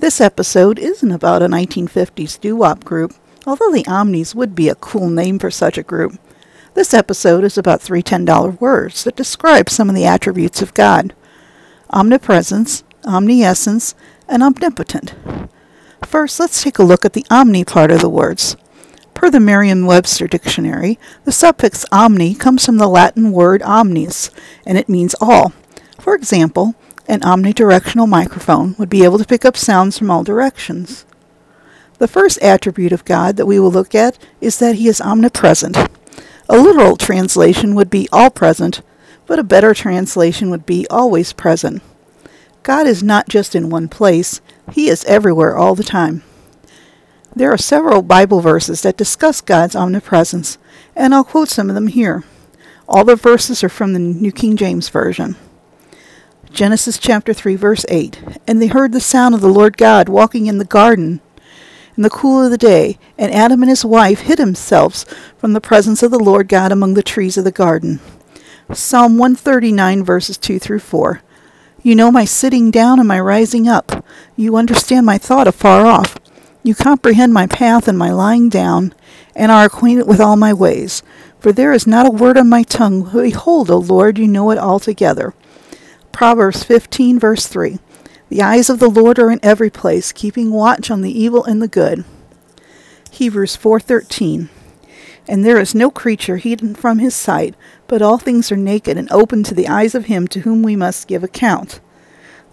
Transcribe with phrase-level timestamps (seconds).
[0.00, 3.12] This episode isn't about a 1950s doo-wop group,
[3.46, 6.18] although the Omnis would be a cool name for such a group.
[6.72, 11.14] This episode is about three $10 words that describe some of the attributes of God.
[11.90, 13.94] Omnipresence, omniscience,
[14.26, 15.14] and omnipotent.
[16.06, 18.56] First, let's take a look at the omni part of the words.
[19.12, 24.30] Per the Merriam-Webster dictionary, the suffix omni comes from the Latin word omnis,
[24.64, 25.52] and it means all.
[25.98, 26.74] For example,
[27.10, 31.04] an omnidirectional microphone would be able to pick up sounds from all directions.
[31.98, 35.76] The first attribute of God that we will look at is that he is omnipresent.
[36.48, 38.80] A literal translation would be all present,
[39.26, 41.82] but a better translation would be always present.
[42.62, 46.22] God is not just in one place, he is everywhere all the time.
[47.34, 50.58] There are several Bible verses that discuss God's omnipresence,
[50.94, 52.22] and I'll quote some of them here.
[52.88, 55.34] All the verses are from the New King James Version.
[56.52, 58.40] Genesis chapter 3 verse 8.
[58.46, 61.20] And they heard the sound of the Lord God walking in the garden
[62.00, 65.04] in the cool of the day, and Adam and his wife hid themselves
[65.36, 68.00] from the presence of the Lord God among the trees of the garden.
[68.72, 71.20] Psalm 139 verses 2 through 4.
[71.82, 74.02] You know my sitting down and my rising up.
[74.34, 76.16] You understand my thought afar off.
[76.62, 78.94] You comprehend my path and my lying down,
[79.34, 81.02] and are acquainted with all my ways.
[81.38, 83.10] For there is not a word on my tongue.
[83.12, 85.34] Behold, O Lord, you know it altogether.
[86.12, 87.78] Proverbs 15, verse 3.
[88.28, 91.60] The eyes of the Lord are in every place, keeping watch on the evil and
[91.60, 92.04] the good.
[93.10, 94.48] Hebrews 4:13.
[95.28, 97.54] And there is no creature hidden from his sight,
[97.86, 100.76] but all things are naked and open to the eyes of him to whom we
[100.76, 101.80] must give account.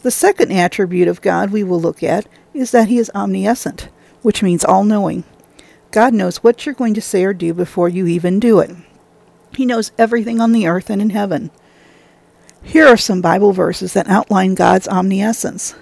[0.02, 3.90] The second attribute of God we will look at is that he is omniscient
[4.22, 5.24] which means all knowing.
[5.92, 8.72] God knows what you're going to say or do before you even do it.
[9.56, 11.50] He knows everything on the earth and in heaven.
[12.68, 15.74] Here are some Bible verses that outline God's omniscience.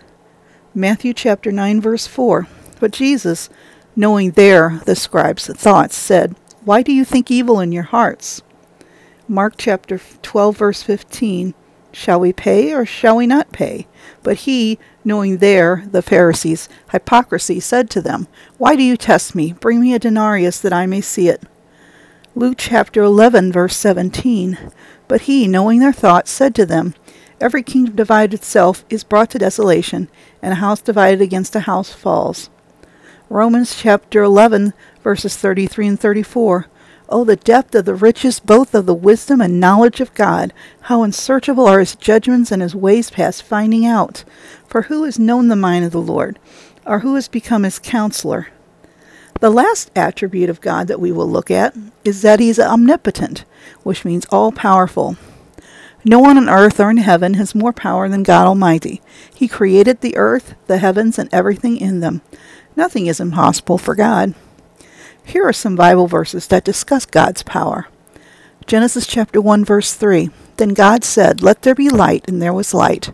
[0.75, 2.47] Matthew chapter 9 verse 4.
[2.79, 3.49] But Jesus,
[3.95, 8.43] knowing their, the scribes' thoughts, said, Why do you think evil in your hearts?
[9.27, 11.55] Mark chapter 12 verse 15.
[11.91, 13.87] Shall we pay or shall we not pay?
[14.21, 18.27] But he, knowing their, the Pharisees, hypocrisy, said to them,
[18.59, 19.53] Why do you test me?
[19.53, 21.41] Bring me a denarius that I may see it.
[22.37, 24.57] Luke chapter 11, verse 17.
[25.07, 26.93] But he, knowing their thoughts, said to them,
[27.39, 30.09] Every kingdom divided itself is brought to desolation,
[30.41, 32.49] and a house divided against a house falls.
[33.29, 36.67] Romans chapter 11, verses 33 and 34.
[37.07, 40.51] Oh, the depth of the riches both of the wisdom and knowledge of God!
[40.81, 44.25] How unsearchable are his judgments and his ways past finding out!
[44.67, 46.37] For who has known the mind of the Lord,
[46.85, 48.47] or who has become his counselor?
[49.41, 51.75] The last attribute of God that we will look at
[52.05, 53.43] is that he is omnipotent,
[53.83, 55.17] which means all powerful.
[56.05, 59.01] No one on earth or in heaven has more power than God Almighty.
[59.33, 62.21] He created the earth, the heavens, and everything in them.
[62.77, 64.35] Nothing is impossible for God.
[65.25, 67.87] Here are some Bible verses that discuss God's power.
[68.67, 70.29] Genesis chapter 1 verse 3.
[70.55, 73.11] Then God said, Let there be light, and there was light.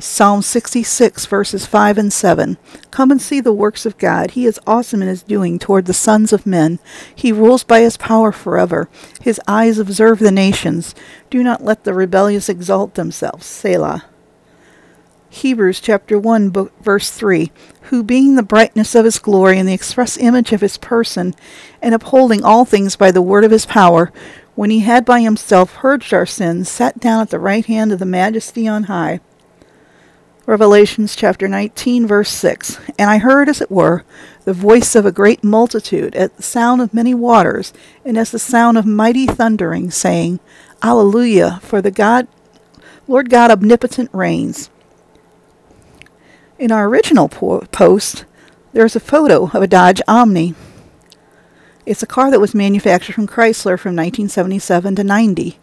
[0.00, 2.56] Psalm 66 verses 5 and 7.
[2.92, 4.32] Come and see the works of God.
[4.32, 6.78] He is awesome in his doing toward the sons of men.
[7.12, 8.88] He rules by his power forever.
[9.20, 10.94] His eyes observe the nations.
[11.30, 13.44] Do not let the rebellious exalt themselves.
[13.44, 14.04] Selah.
[15.30, 17.50] Hebrews chapter 1 verse 3
[17.82, 21.34] who being the brightness of his glory and the express image of his person
[21.82, 24.10] and upholding all things by the word of his power
[24.54, 27.98] when he had by himself purged our sins sat down at the right hand of
[27.98, 29.20] the majesty on high
[30.48, 34.02] Revelations chapter 19 verse 6 and I heard as it were
[34.46, 38.38] the voice of a great multitude at the sound of many waters and as the
[38.38, 40.40] sound of mighty thundering saying
[40.82, 42.28] Alleluia for the God
[43.06, 44.70] Lord God omnipotent reigns
[46.58, 48.24] in our original po- post,
[48.72, 50.54] there's a photo of a Dodge Omni.
[51.86, 55.58] It's a car that was manufactured from Chrysler from 1977 to 90.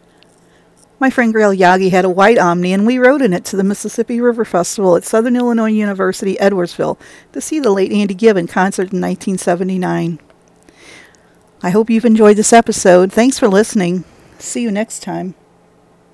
[0.97, 3.63] My friend Grail Yagi had a white Omni, and we rode in it to the
[3.63, 6.97] Mississippi River Festival at Southern Illinois University, Edwardsville,
[7.33, 10.19] to see the late Andy Gibb in concert in 1979.
[11.61, 13.11] I hope you've enjoyed this episode.
[13.11, 14.05] Thanks for listening.
[14.39, 15.35] See you next time.